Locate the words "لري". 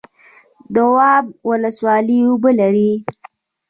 2.59-2.91